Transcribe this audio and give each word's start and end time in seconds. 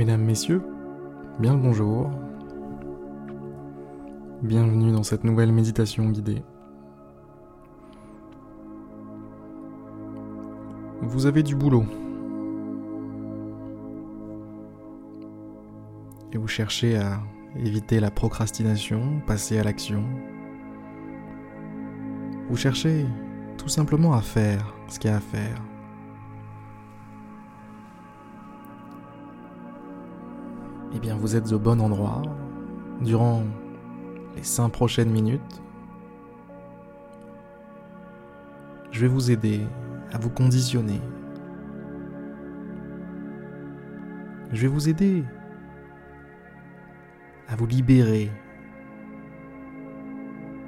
Mesdames, 0.00 0.24
Messieurs, 0.24 0.62
bien 1.40 1.52
le 1.52 1.60
bonjour. 1.60 2.10
Bienvenue 4.40 4.92
dans 4.92 5.02
cette 5.02 5.24
nouvelle 5.24 5.52
méditation 5.52 6.08
guidée. 6.08 6.42
Vous 11.02 11.26
avez 11.26 11.42
du 11.42 11.54
boulot. 11.54 11.84
Et 16.32 16.38
vous 16.38 16.48
cherchez 16.48 16.96
à 16.96 17.20
éviter 17.58 18.00
la 18.00 18.10
procrastination, 18.10 19.20
passer 19.26 19.58
à 19.58 19.64
l'action. 19.64 20.02
Vous 22.48 22.56
cherchez 22.56 23.04
tout 23.58 23.68
simplement 23.68 24.14
à 24.14 24.22
faire 24.22 24.74
ce 24.88 24.98
qu'il 24.98 25.10
y 25.10 25.12
a 25.12 25.18
à 25.18 25.20
faire. 25.20 25.69
Eh 30.92 30.98
bien, 30.98 31.16
vous 31.16 31.36
êtes 31.36 31.52
au 31.52 31.58
bon 31.58 31.80
endroit. 31.80 32.22
Durant 33.00 33.44
les 34.36 34.42
cinq 34.42 34.70
prochaines 34.70 35.10
minutes, 35.10 35.62
je 38.90 39.00
vais 39.00 39.08
vous 39.08 39.30
aider 39.30 39.60
à 40.12 40.18
vous 40.18 40.30
conditionner. 40.30 41.00
Je 44.52 44.62
vais 44.62 44.68
vous 44.68 44.88
aider 44.88 45.24
à 47.48 47.56
vous 47.56 47.66
libérer. 47.66 48.30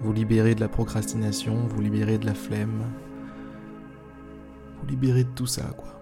Vous 0.00 0.12
libérer 0.12 0.54
de 0.54 0.60
la 0.60 0.68
procrastination, 0.68 1.66
vous 1.66 1.80
libérer 1.80 2.18
de 2.18 2.26
la 2.26 2.34
flemme, 2.34 2.84
vous 4.78 4.86
libérer 4.86 5.24
de 5.24 5.30
tout 5.30 5.46
ça, 5.46 5.64
quoi. 5.76 5.93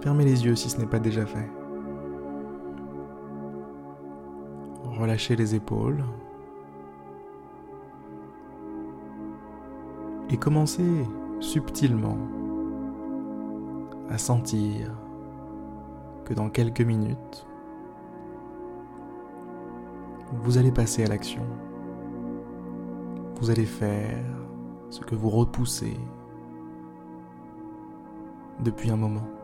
Fermez 0.00 0.24
les 0.24 0.46
yeux 0.46 0.56
si 0.56 0.70
ce 0.70 0.78
n'est 0.78 0.86
pas 0.86 0.98
déjà 0.98 1.26
fait. 1.26 1.50
Relâchez 4.98 5.36
les 5.36 5.54
épaules. 5.54 6.02
Et 10.30 10.36
commencez 10.36 11.06
subtilement 11.40 12.16
à 14.08 14.16
sentir 14.16 14.90
que 16.24 16.32
dans 16.34 16.48
quelques 16.48 16.80
minutes, 16.80 17.46
vous 20.42 20.56
allez 20.56 20.72
passer 20.72 21.04
à 21.04 21.08
l'action. 21.08 21.42
Vous 23.40 23.50
allez 23.50 23.66
faire 23.66 24.24
ce 24.90 25.00
que 25.00 25.14
vous 25.14 25.30
repoussez 25.30 25.96
depuis 28.60 28.90
un 28.90 28.96
moment. 28.96 29.39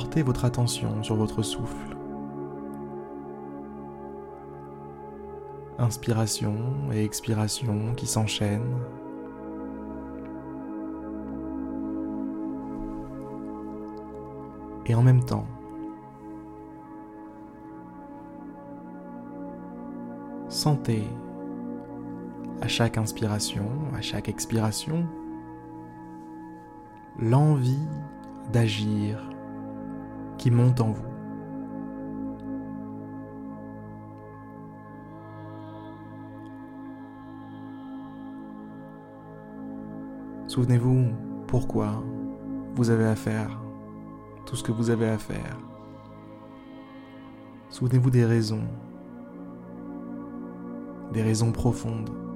Portez 0.00 0.22
votre 0.22 0.46
attention 0.46 1.02
sur 1.02 1.14
votre 1.14 1.42
souffle. 1.42 1.94
Inspiration 5.78 6.56
et 6.90 7.04
expiration 7.04 7.92
qui 7.94 8.06
s'enchaînent. 8.06 8.80
Et 14.86 14.94
en 14.94 15.02
même 15.02 15.22
temps, 15.22 15.46
sentez 20.48 21.04
à 22.62 22.68
chaque 22.68 22.96
inspiration, 22.96 23.68
à 23.94 24.00
chaque 24.00 24.30
expiration, 24.30 25.06
l'envie 27.18 27.86
d'agir 28.50 29.29
qui 30.40 30.50
monte 30.50 30.80
en 30.80 30.92
vous. 30.92 31.04
Souvenez-vous 40.46 41.08
pourquoi 41.46 42.02
vous 42.74 42.88
avez 42.88 43.04
à 43.04 43.14
faire 43.16 43.60
tout 44.46 44.56
ce 44.56 44.62
que 44.62 44.72
vous 44.72 44.88
avez 44.88 45.10
à 45.10 45.18
faire. 45.18 45.58
Souvenez-vous 47.68 48.08
des 48.08 48.24
raisons, 48.24 48.66
des 51.12 51.22
raisons 51.22 51.52
profondes. 51.52 52.29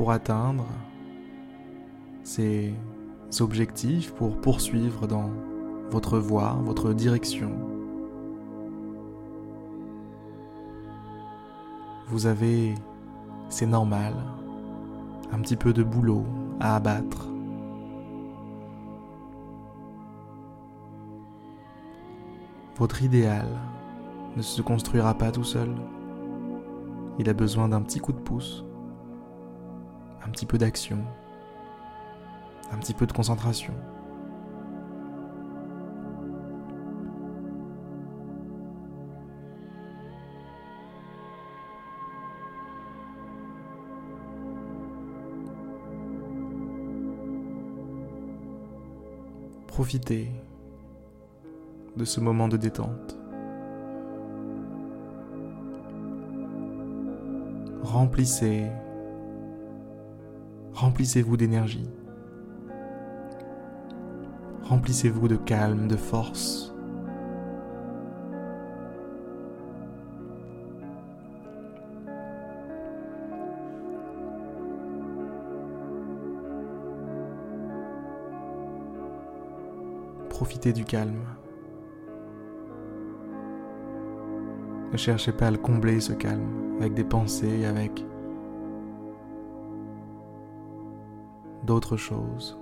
Pour 0.00 0.12
atteindre 0.12 0.64
ces 2.24 2.72
objectifs, 3.38 4.14
pour 4.14 4.40
poursuivre 4.40 5.06
dans 5.06 5.28
votre 5.90 6.18
voie, 6.18 6.58
votre 6.64 6.94
direction. 6.94 7.50
Vous 12.08 12.24
avez, 12.24 12.74
c'est 13.50 13.66
normal, 13.66 14.14
un 15.32 15.38
petit 15.40 15.56
peu 15.56 15.74
de 15.74 15.82
boulot 15.82 16.24
à 16.60 16.76
abattre. 16.76 17.28
Votre 22.76 23.02
idéal 23.02 23.48
ne 24.34 24.40
se 24.40 24.62
construira 24.62 25.12
pas 25.12 25.30
tout 25.30 25.44
seul. 25.44 25.74
Il 27.18 27.28
a 27.28 27.34
besoin 27.34 27.68
d'un 27.68 27.82
petit 27.82 28.00
coup 28.00 28.14
de 28.14 28.18
pouce 28.18 28.64
un 30.24 30.30
petit 30.30 30.46
peu 30.46 30.58
d'action, 30.58 30.98
un 32.72 32.78
petit 32.78 32.94
peu 32.94 33.06
de 33.06 33.12
concentration. 33.12 33.74
Profitez 49.66 50.30
de 51.96 52.04
ce 52.04 52.20
moment 52.20 52.48
de 52.48 52.56
détente. 52.56 53.16
Remplissez 57.82 58.66
Remplissez-vous 60.80 61.36
d'énergie. 61.36 61.90
Remplissez-vous 64.62 65.28
de 65.28 65.36
calme, 65.36 65.88
de 65.88 65.96
force. 65.96 66.74
Profitez 80.30 80.72
du 80.72 80.86
calme. 80.86 81.26
Ne 84.90 84.96
cherchez 84.96 85.32
pas 85.32 85.48
à 85.48 85.50
le 85.50 85.58
combler 85.58 86.00
ce 86.00 86.14
calme 86.14 86.78
avec 86.80 86.94
des 86.94 87.04
pensées, 87.04 87.66
avec 87.66 88.02
d'autres 91.70 91.96
choses. 91.96 92.58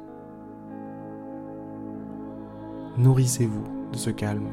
Nourrissez-vous 2.99 3.65
de 3.91 3.97
ce 3.97 4.11
calme. 4.11 4.51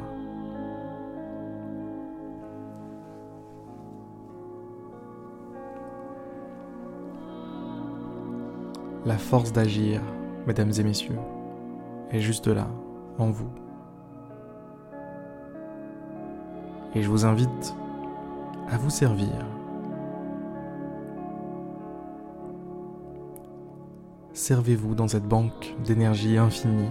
La 9.04 9.18
force 9.18 9.52
d'agir, 9.52 10.02
mesdames 10.48 10.72
et 10.80 10.84
messieurs, 10.84 11.20
est 12.12 12.22
juste 12.22 12.48
là, 12.48 12.70
en 13.18 13.32
vous. 13.32 13.52
Et 16.94 17.02
je 17.02 17.10
vous 17.10 17.26
invite 17.26 17.76
à 18.70 18.78
vous 18.78 18.90
servir 18.90 19.55
servez-vous 24.36 24.96
dans 24.96 25.08
cette 25.08 25.28
banque 25.28 25.74
d'énergie 25.86 26.38
infinie. 26.38 26.90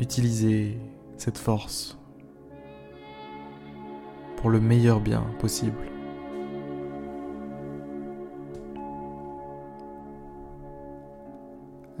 Utilisez 0.00 0.76
cette 1.16 1.38
force 1.38 1.96
pour 4.36 4.50
le 4.50 4.60
meilleur 4.60 5.00
bien 5.00 5.24
possible. 5.38 5.78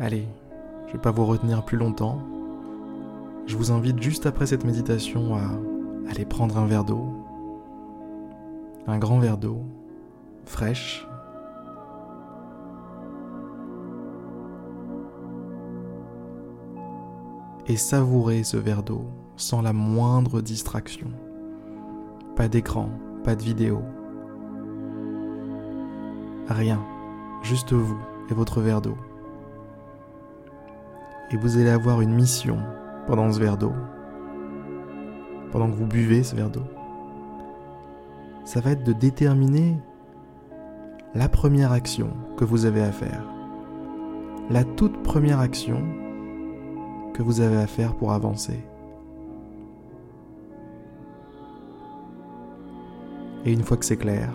Allez, 0.00 0.26
je 0.86 0.88
ne 0.88 0.92
vais 0.94 1.00
pas 1.00 1.12
vous 1.12 1.24
retenir 1.24 1.64
plus 1.64 1.78
longtemps. 1.78 2.18
Je 3.46 3.56
vous 3.56 3.70
invite 3.70 4.02
juste 4.02 4.26
après 4.26 4.46
cette 4.46 4.64
méditation 4.64 5.36
à 5.36 5.52
aller 6.10 6.24
prendre 6.24 6.58
un 6.58 6.66
verre 6.66 6.84
d'eau, 6.84 7.06
un 8.88 8.98
grand 8.98 9.20
verre 9.20 9.38
d'eau, 9.38 9.62
fraîche, 10.46 11.06
et 17.66 17.76
savourer 17.76 18.42
ce 18.42 18.56
verre 18.56 18.82
d'eau 18.82 19.04
sans 19.36 19.62
la 19.62 19.72
moindre 19.72 20.40
distraction. 20.40 21.08
Pas 22.36 22.48
d'écran, 22.48 22.90
pas 23.24 23.34
de 23.34 23.42
vidéo. 23.42 23.82
Rien, 26.48 26.80
juste 27.42 27.72
vous 27.72 27.98
et 28.30 28.34
votre 28.34 28.60
verre 28.60 28.82
d'eau. 28.82 28.96
Et 31.30 31.36
vous 31.36 31.56
allez 31.56 31.70
avoir 31.70 32.00
une 32.00 32.14
mission 32.14 32.58
pendant 33.06 33.32
ce 33.32 33.40
verre 33.40 33.56
d'eau, 33.56 33.72
pendant 35.50 35.68
que 35.68 35.74
vous 35.74 35.86
buvez 35.86 36.22
ce 36.22 36.36
verre 36.36 36.50
d'eau. 36.50 36.64
Ça 38.44 38.60
va 38.60 38.72
être 38.72 38.84
de 38.84 38.92
déterminer 38.92 39.78
la 41.14 41.28
première 41.28 41.70
action 41.70 42.10
que 42.36 42.44
vous 42.44 42.64
avez 42.64 42.82
à 42.82 42.90
faire. 42.90 43.24
La 44.50 44.64
toute 44.64 45.02
première 45.02 45.38
action 45.38 45.80
que 47.14 47.22
vous 47.22 47.40
avez 47.40 47.56
à 47.56 47.68
faire 47.68 47.94
pour 47.94 48.12
avancer. 48.12 48.64
Et 53.44 53.52
une 53.52 53.62
fois 53.62 53.76
que 53.76 53.84
c'est 53.84 53.96
clair, 53.96 54.32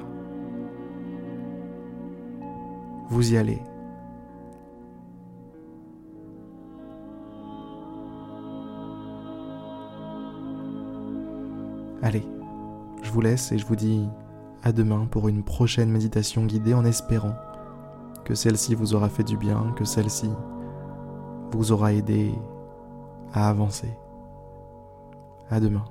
vous 3.09 3.33
y 3.33 3.37
allez. 3.37 3.61
Allez, 12.01 12.23
je 13.01 13.11
vous 13.11 13.19
laisse 13.19 13.51
et 13.51 13.57
je 13.57 13.65
vous 13.65 13.75
dis 13.75 14.07
à 14.63 14.71
demain 14.71 15.07
pour 15.09 15.27
une 15.27 15.43
prochaine 15.43 15.89
méditation 15.89 16.45
guidée 16.45 16.73
en 16.73 16.85
espérant 16.85 17.35
que 18.25 18.35
celle-ci 18.35 18.75
vous 18.75 18.93
aura 18.93 19.09
fait 19.09 19.23
du 19.23 19.37
bien, 19.37 19.73
que 19.75 19.85
celle-ci 19.85 20.29
vous 21.51 21.71
aura 21.71 21.93
aidé 21.93 22.33
à 23.33 23.49
avancer. 23.49 23.89
À 25.49 25.59
demain. 25.59 25.85